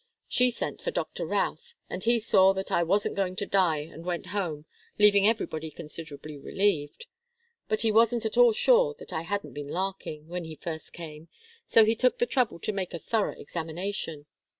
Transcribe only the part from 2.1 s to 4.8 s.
saw that I wasn't going to die and went home,